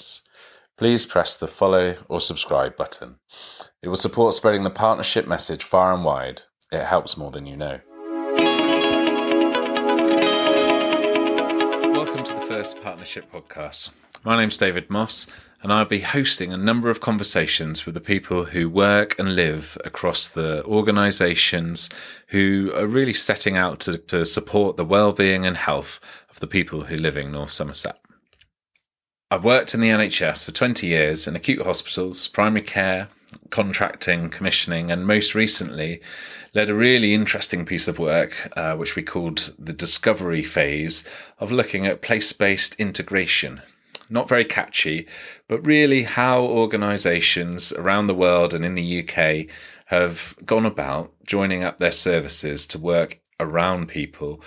[0.00, 0.22] this,
[0.78, 3.16] please press the follow or subscribe button.
[3.82, 6.42] It will support spreading the partnership message far and wide.
[6.72, 7.80] It helps more than you know.
[11.92, 13.90] Welcome to the first partnership podcast.
[14.24, 15.26] My name's David Moss,
[15.62, 19.76] and I'll be hosting a number of conversations with the people who work and live
[19.84, 21.90] across the organisations
[22.28, 26.84] who are really setting out to, to support the well-being and health of the people
[26.84, 27.99] who live in North Somerset.
[29.32, 33.06] I've worked in the NHS for 20 years in acute hospitals, primary care,
[33.50, 36.00] contracting, commissioning, and most recently
[36.52, 41.08] led a really interesting piece of work, uh, which we called the discovery phase
[41.38, 43.62] of looking at place based integration.
[44.08, 45.06] Not very catchy,
[45.46, 49.46] but really how organisations around the world and in the UK
[49.86, 54.42] have gone about joining up their services to work around people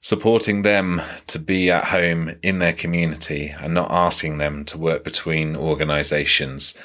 [0.00, 5.04] supporting them to be at home in their community and not asking them to work
[5.04, 6.76] between organisations.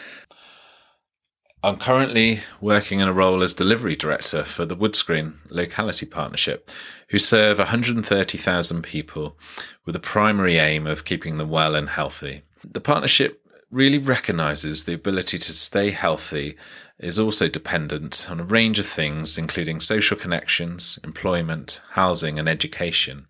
[1.64, 6.70] I'm currently working in a role as delivery director for the Woodspring Locality Partnership,
[7.10, 9.38] who serve 130,000 people
[9.86, 12.44] with a primary aim of keeping them well and healthy.
[12.64, 16.56] The partnership really recognises the ability to stay healthy
[17.00, 23.28] is also dependent on a range of things, including social connections, employment, housing, and education.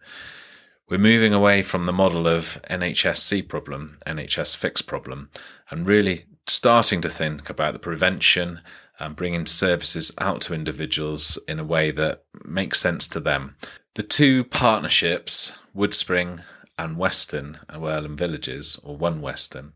[0.88, 5.32] We're moving away from the model of NHSC problem, NHS fix problem,
[5.72, 8.62] and really starting to think about the prevention
[9.00, 13.56] and bringing services out to individuals in a way that makes sense to them.
[13.96, 16.44] The two partnerships, Woodspring
[16.78, 19.74] and Weston and Worle and Villages, or One Weston,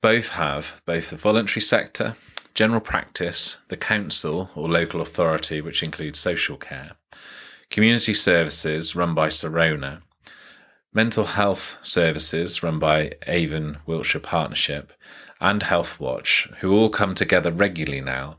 [0.00, 2.14] both have both the voluntary sector
[2.54, 6.92] general practice, the council or local authority, which includes social care,
[7.70, 10.02] community services run by Sirona,
[10.92, 14.92] mental health services run by Avon Wiltshire Partnership,
[15.40, 18.36] and Health Watch, who all come together regularly now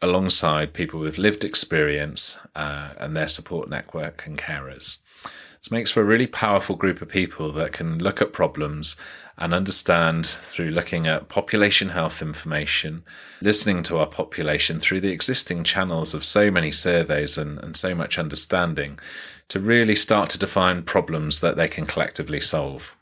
[0.00, 4.98] alongside people with lived experience uh, and their support network and carers.
[5.22, 8.96] This makes for a really powerful group of people that can look at problems
[9.36, 13.02] and understand through looking at population health information,
[13.40, 17.94] listening to our population through the existing channels of so many surveys and, and so
[17.94, 18.98] much understanding
[19.48, 22.96] to really start to define problems that they can collectively solve.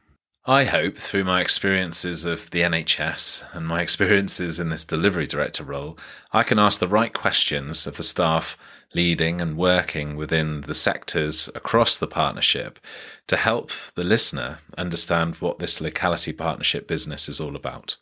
[0.45, 5.63] I hope through my experiences of the NHS and my experiences in this delivery director
[5.63, 5.97] role,
[6.33, 8.59] I can ask the right questions of the staff
[8.95, 12.79] leading and working within the sectors across the partnership
[13.27, 17.97] to help the listener understand what this locality partnership business is all about.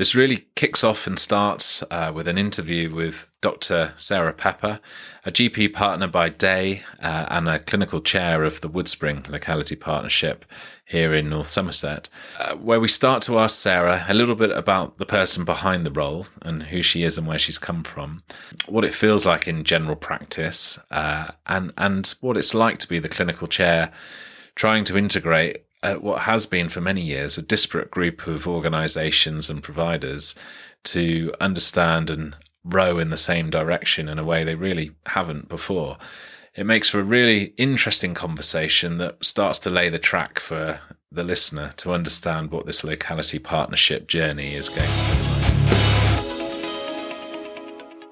[0.00, 3.92] This really kicks off and starts uh, with an interview with Dr.
[3.98, 4.80] Sarah Pepper,
[5.26, 10.46] a GP partner by day uh, and a clinical chair of the Woodspring Locality Partnership
[10.86, 12.08] here in North Somerset,
[12.38, 15.90] uh, where we start to ask Sarah a little bit about the person behind the
[15.90, 18.22] role and who she is and where she's come from,
[18.66, 23.00] what it feels like in general practice, uh, and and what it's like to be
[23.00, 23.92] the clinical chair,
[24.54, 29.48] trying to integrate uh, what has been for many years a disparate group of organisations
[29.48, 30.34] and providers
[30.84, 35.96] to understand and row in the same direction in a way they really haven't before
[36.54, 40.80] it makes for a really interesting conversation that starts to lay the track for
[41.12, 45.40] the listener to understand what this locality partnership journey is going to be like.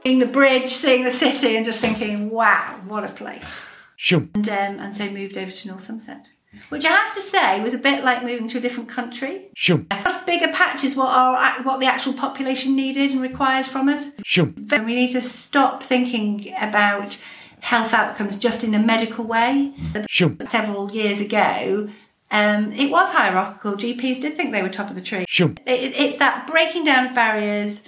[0.04, 3.90] Seeing the bridge, seeing the city, and just thinking, wow, what a place.
[3.96, 4.26] Sure.
[4.34, 6.28] And, um, and so moved over to North Somerset.
[6.70, 9.48] Which I have to say was a bit like moving to a different country.
[9.54, 9.84] Sure.
[9.90, 14.12] Plus, bigger patches what our what the actual population needed and requires from us.
[14.24, 14.52] Sure.
[14.70, 17.22] We need to stop thinking about
[17.60, 19.74] health outcomes just in a medical way.
[20.08, 20.34] Sure.
[20.44, 21.90] Several years ago,
[22.30, 23.74] um, it was hierarchical.
[23.74, 25.24] GPs did think they were top of the tree.
[25.28, 25.50] Sure.
[25.66, 27.82] It, it's that breaking down of barriers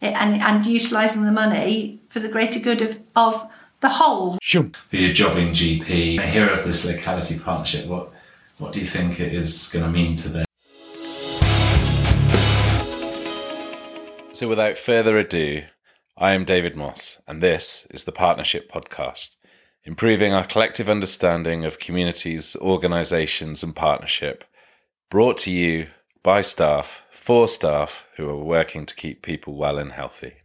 [0.00, 3.50] and, and utilising the money for the greater good of, of
[3.84, 4.38] the whole.
[4.40, 4.70] Sure.
[4.88, 7.86] For your jobbing GP, I hear of this locality partnership.
[7.86, 8.12] What
[8.56, 10.46] what do you think it is going to mean to them?
[14.32, 15.64] So, without further ado,
[16.16, 19.36] I am David Moss, and this is the Partnership Podcast,
[19.84, 24.44] improving our collective understanding of communities, organisations, and partnership,
[25.10, 25.88] brought to you
[26.22, 30.43] by staff, for staff who are working to keep people well and healthy.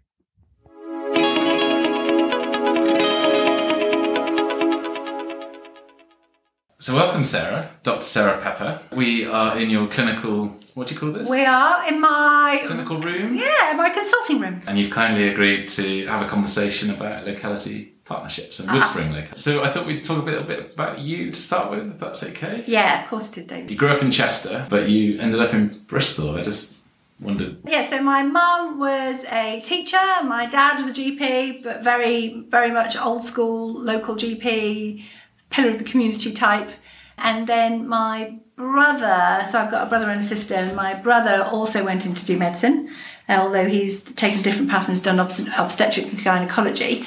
[6.81, 7.99] So, welcome, Sarah, Dr.
[7.99, 8.79] Sarah Pepper.
[8.95, 11.29] We are in your clinical, what do you call this?
[11.29, 13.35] We are in my clinical room.
[13.35, 14.61] yeah, my consulting room.
[14.65, 19.11] And you've kindly agreed to have a conversation about locality partnerships and Woodspring.
[19.11, 19.15] Ah.
[19.15, 19.27] Lake.
[19.35, 22.23] So I thought we'd talk a little bit about you to start with, if that's
[22.29, 22.63] okay.
[22.65, 23.69] Yeah, of course it is, David.
[23.69, 26.37] You grew up in Chester, but you ended up in Bristol.
[26.37, 26.77] I just
[27.19, 27.57] wondered.
[27.65, 32.71] Yeah, so my mum was a teacher, my dad was a GP, but very, very
[32.71, 35.03] much old school, local GP,
[35.49, 36.69] pillar of the community type.
[37.17, 41.43] And then my brother, so I've got a brother and a sister, and my brother
[41.43, 42.89] also went in to do medicine,
[43.27, 47.05] although he's taken different path and has done obstetric and gynecology.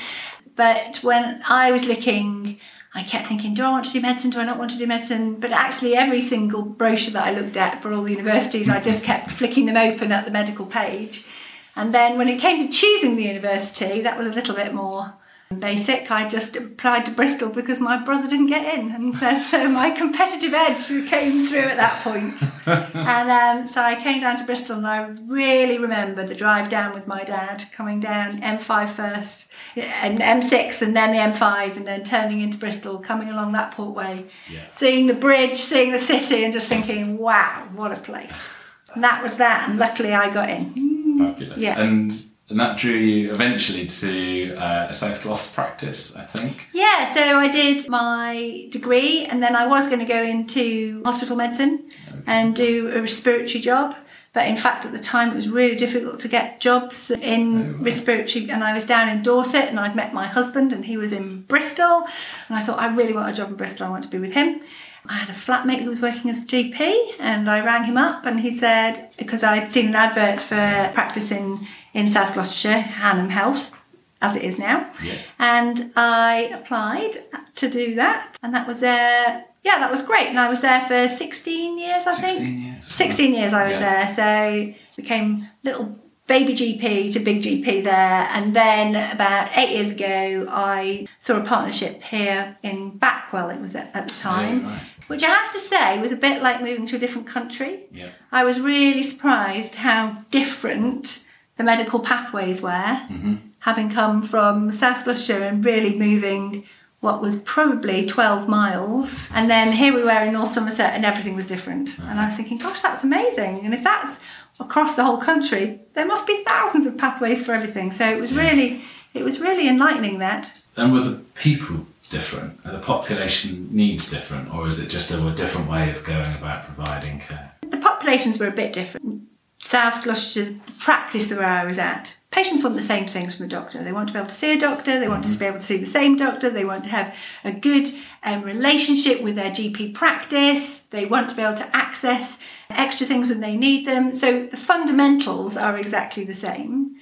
[0.54, 2.60] But when I was looking,
[2.94, 4.30] I kept thinking, do I want to do medicine?
[4.30, 5.40] Do I not want to do medicine?
[5.40, 9.02] But actually, every single brochure that I looked at for all the universities, I just
[9.02, 11.26] kept flicking them open at the medical page.
[11.74, 15.14] And then when it came to choosing the university, that was a little bit more
[15.60, 16.10] basic.
[16.10, 19.90] I just applied to Bristol because my brother didn't get in, and so, so my
[19.90, 22.42] competitive edge came through at that point.
[22.94, 26.94] and um, so I came down to Bristol, and I really remember the drive down
[26.94, 32.04] with my dad, coming down M5 first, and M6, and then the M5, and then
[32.04, 34.64] turning into Bristol, coming along that portway, yeah.
[34.72, 39.22] seeing the bridge, seeing the city, and just thinking, "Wow, what a place!" And that
[39.22, 41.18] was that, and luckily I got in.
[41.18, 41.58] Fabulous.
[41.58, 41.80] Yeah.
[41.80, 42.12] And
[42.52, 46.68] and that drew you eventually to uh, a South Glos practice, I think.
[46.74, 51.34] Yeah, so I did my degree, and then I was going to go into hospital
[51.34, 52.22] medicine okay.
[52.26, 53.96] and do a respiratory job.
[54.34, 57.84] But in fact, at the time, it was really difficult to get jobs in oh,
[57.84, 58.50] respiratory.
[58.50, 61.42] And I was down in Dorset, and I'd met my husband, and he was in
[61.42, 62.06] Bristol.
[62.48, 63.86] And I thought, I really want a job in Bristol.
[63.86, 64.60] I want to be with him.
[65.08, 68.24] I had a flatmate who was working as a GP, and I rang him up,
[68.24, 71.66] and he said because I'd seen an advert for practice in,
[72.08, 73.72] South Gloucestershire, Hanham Health,
[74.20, 75.14] as it is now, yeah.
[75.38, 77.24] and I applied
[77.56, 80.86] to do that, and that was uh, yeah, that was great, and I was there
[80.86, 82.64] for sixteen years, I 16 think.
[82.64, 82.86] Years.
[82.86, 84.06] Sixteen years I was yeah.
[84.06, 88.28] there, so became little baby GP to big GP there.
[88.32, 93.74] And then about eight years ago, I saw a partnership here in Backwell, it was
[93.74, 94.80] at, at the time, right.
[95.06, 97.84] Which I have to say was a bit like moving to a different country.
[97.92, 98.10] Yeah.
[98.30, 101.24] I was really surprised how different
[101.56, 103.36] the medical pathways were, mm-hmm.
[103.60, 106.64] having come from South Gloucestershire and really moving
[107.00, 109.28] what was probably 12 miles.
[109.34, 111.90] And then here we were in North Somerset and everything was different.
[111.90, 112.08] Mm-hmm.
[112.08, 113.60] And I was thinking, gosh, that's amazing.
[113.64, 114.20] And if that's
[114.60, 117.90] across the whole country, there must be thousands of pathways for everything.
[117.90, 118.82] So it was really,
[119.14, 120.52] it was really enlightening that.
[120.76, 122.60] And were the people different?
[122.64, 126.66] Are the population needs different, or is it just a different way of going about
[126.66, 127.52] providing care?
[127.62, 129.22] The populations were a bit different.
[129.62, 133.48] South Gloucestershire, the practice where I was at, patients want the same things from a
[133.48, 133.82] doctor.
[133.82, 135.32] They want to be able to see a doctor, they want mm-hmm.
[135.32, 137.14] to be able to see the same doctor, they want to have
[137.44, 137.88] a good
[138.22, 142.38] um, relationship with their GP practice, they want to be able to access
[142.70, 144.14] extra things when they need them.
[144.14, 146.96] So the fundamentals are exactly the same.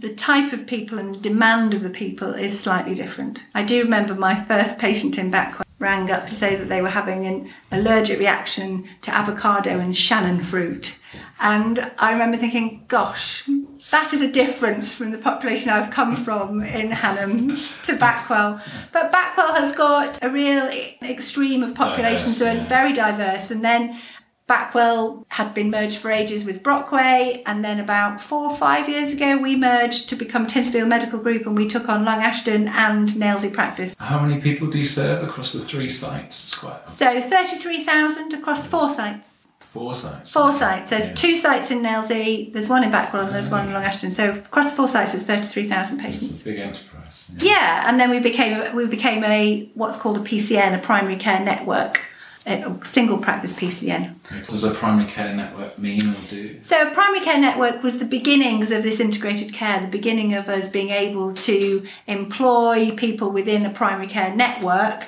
[0.00, 3.44] The type of people and the demand of the people is slightly different.
[3.54, 6.88] I do remember my first patient in Backwell rang up to say that they were
[6.88, 10.98] having an allergic reaction to avocado and Sharon fruit.
[11.38, 13.48] And I remember thinking, gosh,
[13.90, 18.62] that is a difference from the population I've come from in Hanham to Backwell.
[18.92, 20.70] But Backwell has got a real
[21.02, 22.68] extreme of populations, so yeah.
[22.68, 23.50] very diverse.
[23.50, 23.98] And then
[24.50, 29.12] Backwell had been merged for ages with Brockway, and then about four or five years
[29.12, 33.10] ago, we merged to become Tyntesfield Medical Group, and we took on Long Ashton and
[33.10, 33.94] Nailsea Practice.
[34.00, 36.34] How many people do you serve across the three sites?
[36.86, 39.46] So thirty-three thousand across four sites.
[39.60, 40.32] Four sites.
[40.32, 40.90] Four sites.
[40.90, 41.14] There's yeah.
[41.14, 42.52] two sites in Nailsea.
[42.52, 43.74] There's one in Backwell and there's one in ah.
[43.74, 44.10] Long Ashton.
[44.10, 46.26] So across the four sites, there's thirty-three thousand patients.
[46.26, 47.30] So it's a big enterprise.
[47.38, 47.52] Yeah.
[47.52, 51.38] yeah, and then we became we became a what's called a PCN, a primary care
[51.38, 52.02] network
[52.46, 54.14] a single practice PCN.
[54.30, 56.60] What does a primary care network mean or do?
[56.62, 60.48] So, a primary care network was the beginnings of this integrated care, the beginning of
[60.48, 65.02] us being able to employ people within a primary care network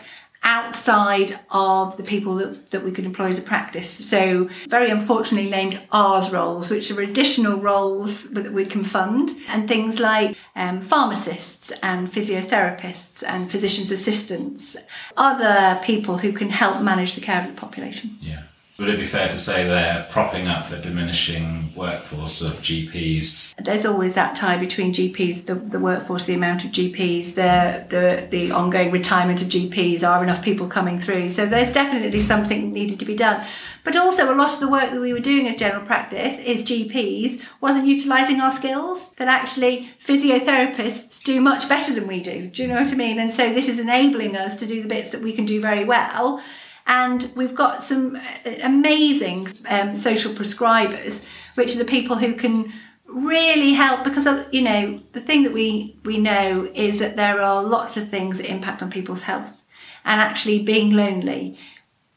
[0.44, 3.88] outside of the people that, that we could employ as a practice.
[3.88, 9.68] So, very unfortunately named ARRS roles, which are additional roles that we can fund, and
[9.68, 14.76] things like um, pharmacists and physiotherapists and physician's assistants,
[15.16, 18.18] other people who can help manage the care of the population.
[18.20, 18.42] Yeah.
[18.82, 23.54] Would it be fair to say they're propping up a diminishing workforce of GPs?
[23.64, 28.26] There's always that tie between GPs, the, the workforce, the amount of GPs, the, the,
[28.28, 31.28] the ongoing retirement of GPs, are enough people coming through.
[31.28, 33.46] So there's definitely something needed to be done.
[33.84, 36.64] But also, a lot of the work that we were doing as general practice is
[36.64, 42.48] GPs wasn't utilising our skills, that actually physiotherapists do much better than we do.
[42.48, 43.20] Do you know what I mean?
[43.20, 45.84] And so this is enabling us to do the bits that we can do very
[45.84, 46.42] well
[46.86, 48.20] and we've got some
[48.62, 51.24] amazing um, social prescribers,
[51.54, 52.72] which are the people who can
[53.06, 57.42] really help because uh, you know the thing that we we know is that there
[57.42, 59.52] are lots of things that impact on people's health.
[60.04, 61.56] And actually being lonely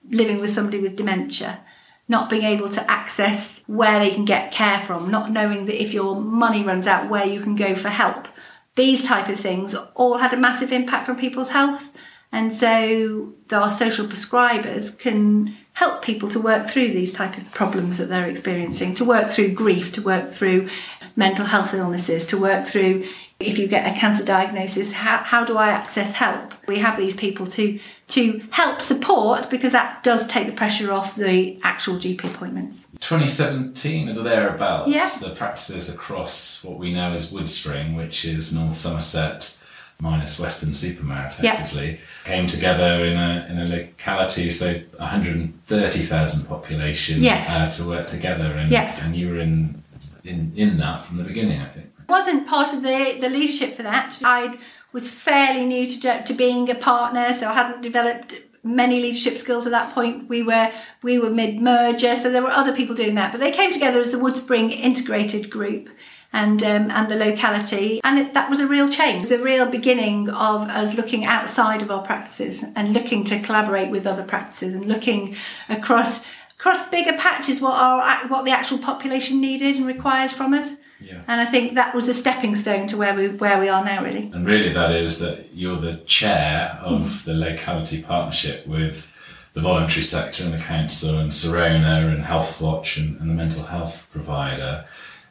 [0.09, 1.59] living with somebody with dementia
[2.07, 5.93] not being able to access where they can get care from not knowing that if
[5.93, 8.27] your money runs out where you can go for help.
[8.75, 11.91] These type of things all had a massive impact on people's health
[12.31, 17.97] and so our social prescribers can help people to work through these type of problems
[17.97, 20.69] that they're experiencing, to work through grief, to work through
[21.15, 23.05] mental health illnesses, to work through
[23.39, 26.53] if you get a cancer diagnosis, how, how do I access help?
[26.67, 31.15] We have these people to to help support because that does take the pressure off
[31.15, 32.87] the actual GP appointments.
[32.99, 35.27] 2017 or thereabouts, yeah.
[35.27, 39.59] the practices across what we know as Woodspring, which is North Somerset,
[39.99, 41.97] minus Weston-super-Mare effectively, yeah.
[42.23, 47.49] came together in a, in a locality, so 130,000 population yes.
[47.51, 48.45] uh, to work together.
[48.45, 49.01] And, yes.
[49.01, 49.81] and you were in,
[50.23, 51.91] in, in that from the beginning, I think.
[52.07, 54.19] I wasn't part of the, the leadership for that.
[54.23, 54.57] I
[54.91, 59.65] was fairly new to, to being a partner, so I hadn't developed many leadership skills
[59.65, 60.27] at that point.
[60.27, 60.71] We were
[61.03, 63.31] we were mid merger, so there were other people doing that.
[63.31, 65.89] But they came together as a Woodspring integrated group,
[66.35, 68.01] and um, and the locality.
[68.03, 69.31] And it, that was a real change.
[69.31, 73.89] It a real beginning of us looking outside of our practices and looking to collaborate
[73.89, 75.35] with other practices and looking
[75.69, 76.25] across
[76.59, 80.75] across bigger patches what our what the actual population needed and requires from us.
[80.99, 81.23] Yeah.
[81.27, 84.03] And I think that was a stepping stone to where we where we are now,
[84.03, 84.29] really.
[84.33, 87.23] And really, that is that you're the chair of mm.
[87.23, 89.13] the locality partnership with
[89.53, 94.09] the voluntary sector and the council and Sirona and Healthwatch and, and the mental health
[94.11, 94.85] provider.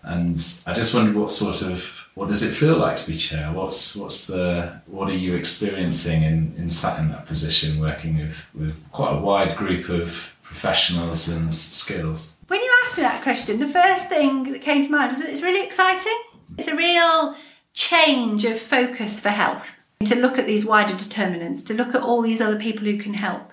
[0.04, 3.50] And I just wondered what sort of what does it feel like to be chair?
[3.52, 8.50] What's what's the what are you experiencing in, in sat in that position, working with,
[8.54, 12.37] with quite a wide group of professionals and skills?
[12.49, 15.30] When you asked me that question, the first thing that came to mind is that
[15.30, 16.18] it's really exciting.
[16.58, 17.34] It's a real
[17.73, 22.23] change of focus for health to look at these wider determinants, to look at all
[22.23, 23.52] these other people who can help.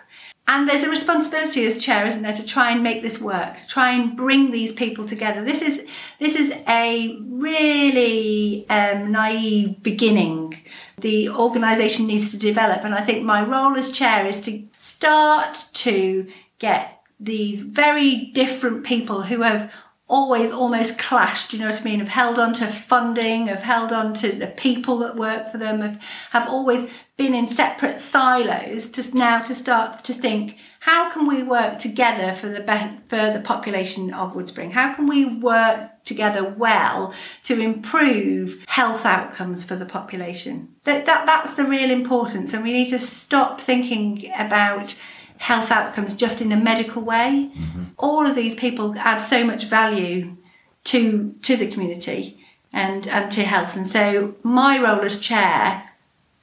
[0.53, 3.67] And there's a responsibility as chair, isn't there, to try and make this work, to
[3.67, 5.45] try and bring these people together.
[5.45, 5.81] This is
[6.19, 10.61] this is a really um, naive beginning.
[10.97, 15.67] The organisation needs to develop, and I think my role as chair is to start
[15.85, 16.27] to
[16.59, 19.71] get these very different people who have
[20.11, 23.93] always almost clashed, you know what I mean, have held on to funding, have held
[23.93, 28.89] on to the people that work for them, have, have always been in separate silos
[28.89, 33.31] to now to start to think how can we work together for the be- for
[33.31, 34.71] the population of Woodspring?
[34.71, 37.13] How can we work together well
[37.43, 40.69] to improve health outcomes for the population?
[40.85, 44.99] That, that that's the real importance, and we need to stop thinking about
[45.37, 47.51] health outcomes just in a medical way.
[47.55, 47.83] Mm-hmm.
[47.99, 50.37] All of these people add so much value
[50.85, 55.90] to to the community and and to health, and so my role as chair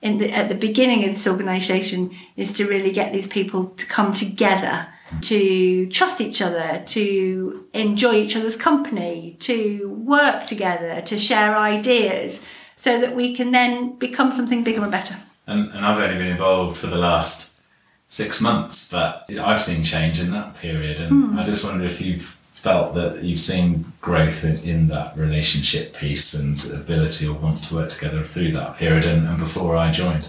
[0.00, 4.12] the, at the beginning of this organisation is to really get these people to come
[4.12, 4.86] together,
[5.22, 12.44] to trust each other, to enjoy each other's company, to work together, to share ideas,
[12.76, 15.16] so that we can then become something bigger and better.
[15.46, 17.60] And, and I've only been involved for the last
[18.06, 21.38] six months, but I've seen change in that period, and mm.
[21.38, 26.34] I just wonder if you've felt that you've seen growth in, in, that relationship piece
[26.34, 30.28] and ability or want to work together through that period and, and, before I joined?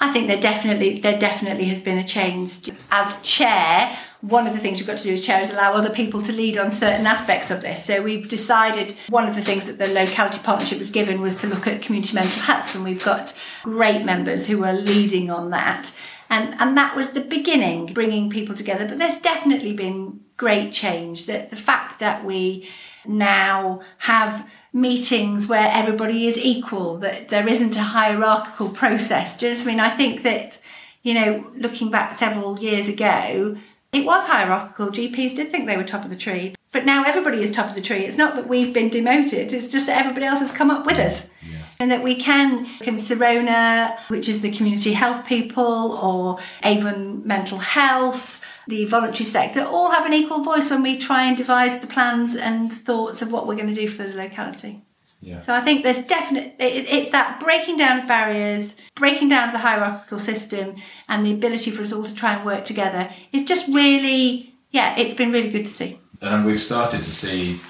[0.00, 2.70] I think there definitely there definitely has been a change.
[2.90, 5.90] As chair, one of the things we've got to do as chair is allow other
[5.90, 7.84] people to lead on certain aspects of this.
[7.84, 11.46] So we've decided one of the things that the locality partnership was given was to
[11.46, 15.92] look at community mental health, and we've got great members who are leading on that.
[16.30, 18.88] And, and that was the beginning, bringing people together.
[18.88, 21.26] But there's definitely been great change.
[21.26, 22.68] That the fact that we
[23.06, 29.38] now have meetings where everybody is equal, that there isn't a hierarchical process.
[29.38, 29.80] Do you know what I mean?
[29.80, 30.60] I think that,
[31.02, 33.56] you know, looking back several years ago,
[33.92, 34.88] it was hierarchical.
[34.88, 36.56] GPs did think they were top of the tree.
[36.72, 37.98] But now everybody is top of the tree.
[37.98, 40.98] It's not that we've been demoted, it's just that everybody else has come up with
[40.98, 41.30] us.
[41.48, 41.58] Yeah.
[41.78, 47.58] And that we can, in Sirona, which is the community health people, or Avon Mental
[47.58, 51.86] Health, the voluntary sector all have an equal voice when we try and devise the
[51.86, 54.82] plans and thoughts of what we're going to do for the locality.
[55.20, 55.38] Yeah.
[55.38, 59.58] So I think there's definite it's that breaking down of barriers, breaking down of the
[59.58, 60.76] hierarchical system,
[61.08, 64.96] and the ability for us all to try and work together is just really yeah,
[64.98, 65.98] it's been really good to see.
[66.20, 67.60] And we've started to see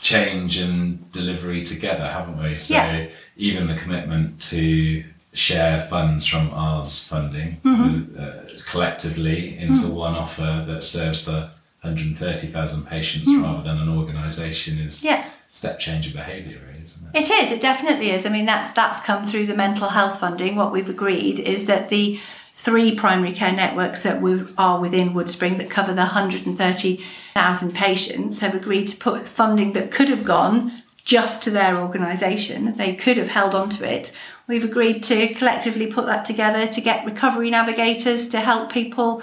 [0.00, 2.54] change and delivery together, haven't we?
[2.56, 3.08] So yeah.
[3.36, 5.04] even the commitment to
[5.36, 8.18] share funds from ARRS funding mm-hmm.
[8.18, 9.94] uh, collectively into mm.
[9.94, 11.50] one offer that serves the
[11.82, 13.42] 130,000 patients mm.
[13.42, 15.28] rather than an organisation is yeah.
[15.50, 17.22] step change of behaviour, really, isn't it?
[17.22, 17.52] It is.
[17.52, 18.24] It definitely is.
[18.24, 20.56] I mean, that's that's come through the mental health funding.
[20.56, 22.18] What we've agreed is that the
[22.54, 28.54] three primary care networks that we are within Woodspring that cover the 130,000 patients have
[28.54, 32.74] agreed to put funding that could have gone just to their organisation.
[32.76, 34.10] They could have held on to it.
[34.48, 39.22] We've agreed to collectively put that together to get recovery navigators to help people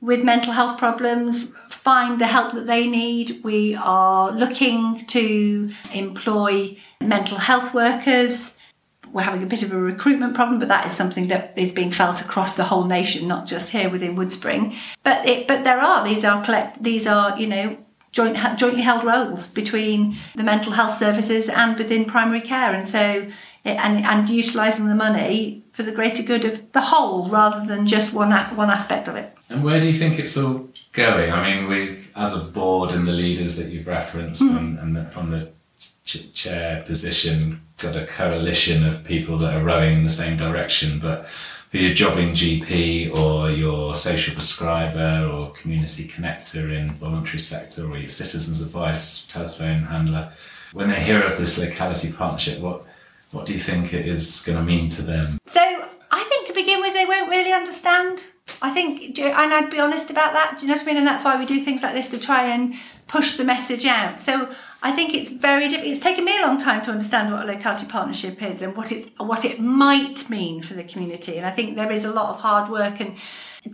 [0.00, 3.42] with mental health problems find the help that they need.
[3.42, 8.54] We are looking to employ mental health workers.
[9.10, 11.90] We're having a bit of a recruitment problem, but that is something that is being
[11.90, 14.76] felt across the whole nation, not just here within Woodspring.
[15.02, 17.78] But it, but there are these are collect these are you know
[18.12, 23.26] joint, jointly held roles between the mental health services and within primary care, and so
[23.76, 28.12] and and utilising the money for the greater good of the whole rather than just
[28.12, 29.34] one one aspect of it.
[29.48, 31.32] And where do you think it's all going?
[31.32, 34.56] I mean, with as a board and the leaders that you've referenced, mm.
[34.56, 35.50] and, and the, from the
[36.04, 40.98] ch- chair position, got a coalition of people that are rowing in the same direction.
[40.98, 47.84] But for your jobbing GP or your social prescriber or community connector in voluntary sector
[47.90, 50.32] or your citizens advice telephone handler,
[50.72, 52.84] when they hear of this locality partnership, what
[53.30, 55.38] what do you think it is going to mean to them?
[55.44, 55.60] So
[56.10, 58.22] I think to begin with, they won't really understand.
[58.62, 60.58] I think, and I'd be honest about that.
[60.58, 60.96] Do you know what I mean?
[60.96, 62.74] And that's why we do things like this to try and
[63.06, 64.20] push the message out.
[64.20, 64.50] So
[64.82, 65.92] I think it's very difficult.
[65.92, 68.92] It's taken me a long time to understand what a locality partnership is and what
[68.92, 71.36] it what it might mean for the community.
[71.36, 73.16] And I think there is a lot of hard work and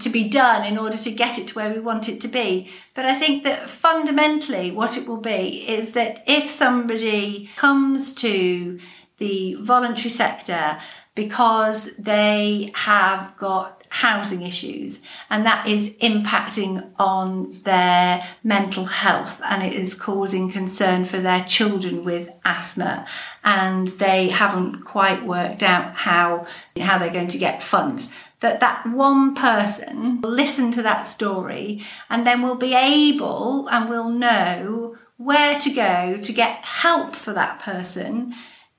[0.00, 2.70] to be done in order to get it to where we want it to be.
[2.94, 8.78] But I think that fundamentally, what it will be is that if somebody comes to
[9.18, 10.78] the voluntary sector
[11.14, 19.62] because they have got housing issues and that is impacting on their mental health and
[19.62, 23.06] it is causing concern for their children with asthma.
[23.44, 26.46] And they haven't quite worked out how
[26.80, 28.08] how they're going to get funds.
[28.40, 33.88] That that one person will listen to that story and then will be able and
[33.88, 38.34] will know where to go to get help for that person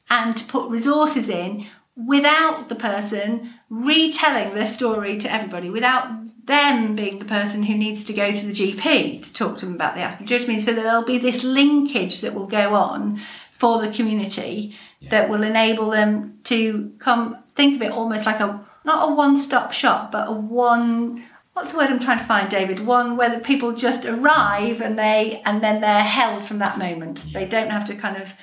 [0.10, 1.65] and to put resources in
[1.96, 6.10] without the person retelling their story to everybody, without
[6.46, 9.76] them being the person who needs to go to the GP to talk to them
[9.76, 10.26] about the asthma.
[10.26, 10.62] Do you know I mean?
[10.62, 13.20] So there'll be this linkage that will go on
[13.58, 15.10] for the community yeah.
[15.12, 19.72] that will enable them to come think of it almost like a not a one-stop
[19.72, 22.82] shop, but a one what's the word I'm trying to find, David?
[22.82, 27.26] One where the people just arrive and they and then they're held from that moment.
[27.26, 27.39] Yeah.
[27.39, 28.34] They don't have to kind of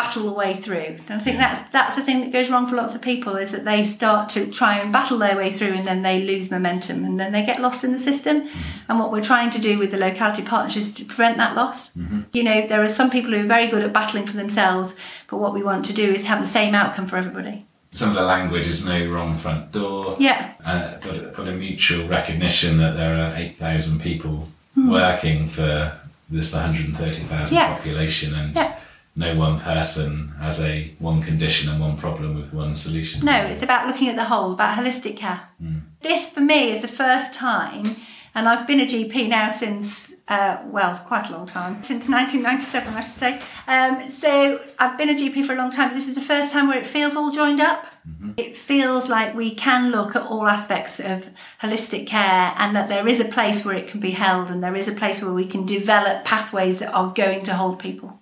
[0.00, 0.96] battle the way through.
[1.08, 3.52] And I think that's that's the thing that goes wrong for lots of people is
[3.52, 7.04] that they start to try and battle their way through and then they lose momentum
[7.04, 8.42] and then they get lost in the system.
[8.42, 8.58] Mm-hmm.
[8.88, 11.90] And what we're trying to do with the locality partnerships is to prevent that loss.
[11.90, 12.20] Mm-hmm.
[12.32, 14.96] You know, there are some people who are very good at battling for themselves,
[15.28, 17.66] but what we want to do is have the same outcome for everybody.
[17.90, 20.16] Some of the language is no wrong front door.
[20.18, 20.52] Yeah.
[20.64, 24.90] Uh, but, but a mutual recognition that there are 8,000 people mm.
[24.90, 25.98] working for
[26.30, 27.76] this 130,000 yeah.
[27.76, 28.79] population and yeah
[29.16, 33.24] no one person has a one condition and one problem with one solution.
[33.24, 35.48] No, it's about looking at the whole, about holistic care.
[35.62, 35.82] Mm.
[36.00, 37.96] This for me is the first time,
[38.34, 42.94] and I've been a GP now since uh, well, quite a long time, since 1997,
[42.94, 43.40] I should say.
[43.66, 45.92] Um, so I've been a GP for a long time.
[45.92, 47.84] This is the first time where it feels all joined up.
[48.08, 48.32] Mm-hmm.
[48.36, 53.08] It feels like we can look at all aspects of holistic care and that there
[53.08, 55.48] is a place where it can be held and there is a place where we
[55.48, 58.19] can develop pathways that are going to hold people.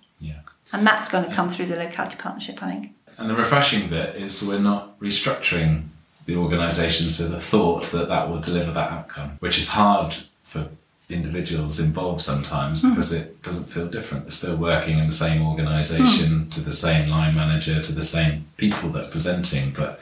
[0.71, 2.95] And that's going to come through the locality partnership, I think.
[3.17, 5.85] And the refreshing bit is we're not restructuring
[6.25, 10.69] the organisations with the thought that that will deliver that outcome, which is hard for
[11.09, 12.91] individuals involved sometimes mm.
[12.91, 14.25] because it doesn't feel different.
[14.25, 16.51] They're still working in the same organisation, mm.
[16.51, 19.99] to the same line manager, to the same people that are presenting, but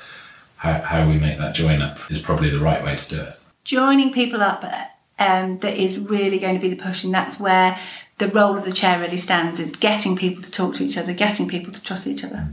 [0.57, 3.39] how, how we make that join up is probably the right way to do it.
[3.63, 4.63] Joining people up
[5.19, 7.77] um, that is really going to be the push, and that's where
[8.17, 11.13] the role of the chair really stands is getting people to talk to each other,
[11.13, 12.47] getting people to trust each other.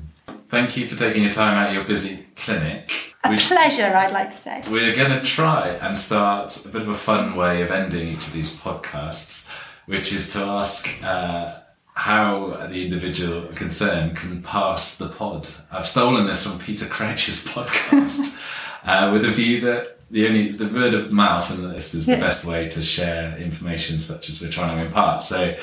[0.48, 3.14] Thank you for taking your time out of your busy clinic.
[3.24, 4.62] A we, pleasure, I'd like to say.
[4.70, 8.27] We're going to try and start a bit of a fun way of ending each
[8.27, 9.50] of these podcasts,
[9.87, 11.55] which is to ask uh,
[11.94, 15.48] how the individual concerned can pass the pod.
[15.72, 18.42] I've stolen this from Peter Crouch's podcast
[18.85, 22.16] uh, with a view that the only the word of mouth and this is the
[22.16, 25.22] best way to share information such as we're trying to impart.
[25.22, 25.56] So,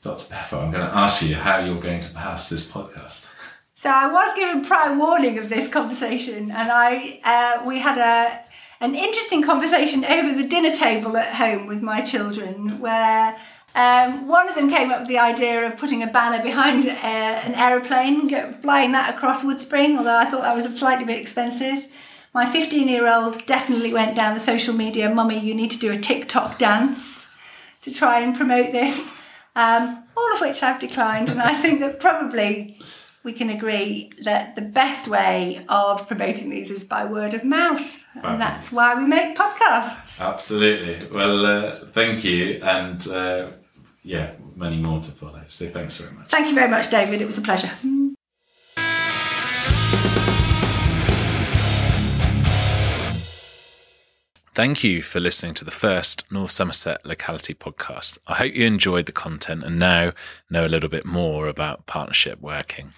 [0.00, 0.26] Dr.
[0.32, 3.34] Pepper, I'm going to ask you how you're going to pass this podcast.
[3.74, 8.40] So I was given prior warning of this conversation, and I uh, we had a
[8.80, 13.36] an interesting conversation over the dinner table at home with my children, where
[13.76, 16.92] Um, one of them came up with the idea of putting a banner behind uh,
[17.48, 18.30] an aeroplane,
[18.62, 21.84] flying that across Woodspring, although I thought that was a slightly bit expensive.
[22.34, 25.92] My 15 year old definitely went down the social media, Mummy, you need to do
[25.92, 27.28] a TikTok dance
[27.82, 29.16] to try and promote this,
[29.54, 31.30] um, all of which I've declined.
[31.30, 32.80] And I think that probably
[33.22, 37.80] we can agree that the best way of promoting these is by word of mouth.
[37.80, 38.24] Fabulous.
[38.24, 40.20] And that's why we make podcasts.
[40.20, 40.98] Absolutely.
[41.16, 42.60] Well, uh, thank you.
[42.64, 43.50] And uh,
[44.02, 45.42] yeah, many more to follow.
[45.46, 46.26] So thanks very much.
[46.26, 47.22] Thank you very much, David.
[47.22, 47.70] It was a pleasure.
[54.54, 58.18] Thank you for listening to the first North Somerset Locality podcast.
[58.28, 60.12] I hope you enjoyed the content and now
[60.48, 62.92] know a little bit more about partnership working.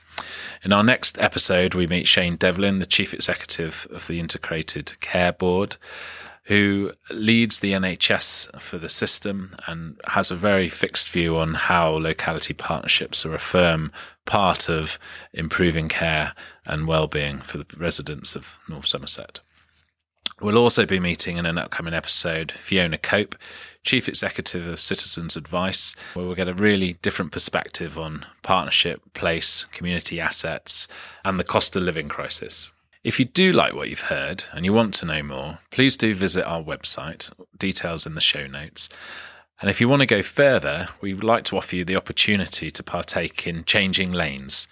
[0.62, 5.33] In our next episode, we meet Shane Devlin, the Chief Executive of the Integrated Care
[5.33, 5.79] Board,
[6.42, 11.88] who leads the NHS for the system and has a very fixed view on how
[11.88, 13.92] locality partnerships are a firm
[14.27, 14.99] part of
[15.33, 16.35] improving care
[16.66, 19.40] and well-being for the residents of North Somerset.
[20.40, 23.36] We'll also be meeting in an upcoming episode Fiona Cope,
[23.84, 29.64] Chief Executive of Citizens Advice, where we'll get a really different perspective on partnership, place,
[29.72, 30.88] community assets,
[31.24, 32.70] and the cost of living crisis.
[33.02, 36.12] If you do like what you've heard and you want to know more, please do
[36.12, 38.88] visit our website, details in the show notes.
[39.60, 42.70] And if you want to go further, we would like to offer you the opportunity
[42.70, 44.66] to partake in Changing Lanes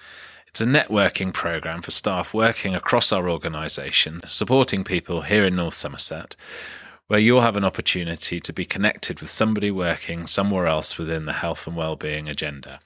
[0.54, 5.74] it's a networking program for staff working across our organisation, supporting people here in North
[5.74, 6.36] Somerset,
[7.08, 11.32] where you'll have an opportunity to be connected with somebody working somewhere else within the
[11.32, 12.78] health and well-being agenda.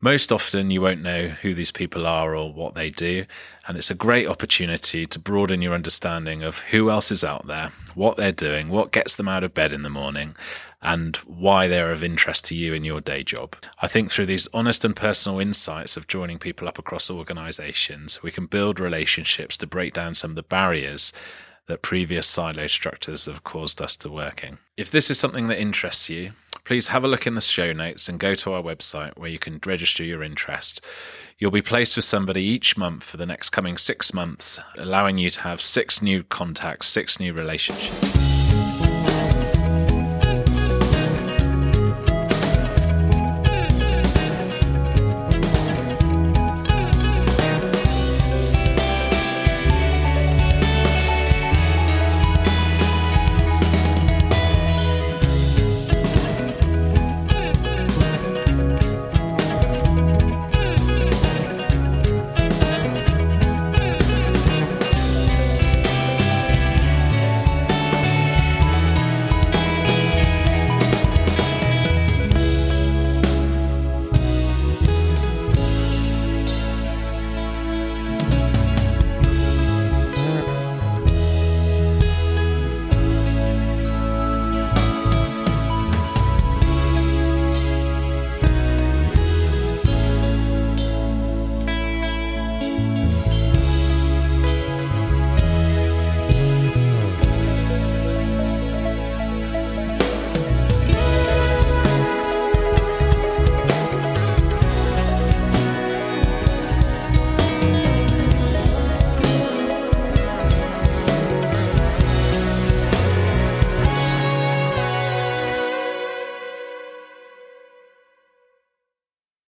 [0.00, 3.26] Most often, you won't know who these people are or what they do,
[3.68, 7.70] and it's a great opportunity to broaden your understanding of who else is out there,
[7.94, 10.34] what they're doing, what gets them out of bed in the morning,
[10.82, 13.56] and why they're of interest to you in your day job.
[13.80, 18.32] I think through these honest and personal insights of joining people up across organizations, we
[18.32, 21.12] can build relationships to break down some of the barriers
[21.68, 24.58] that previous silo structures have caused us to working.
[24.76, 26.32] If this is something that interests you,
[26.64, 29.38] please have a look in the show notes and go to our website where you
[29.38, 30.84] can register your interest.
[31.38, 35.30] You'll be placed with somebody each month for the next coming six months, allowing you
[35.30, 38.21] to have six new contacts, six new relationships.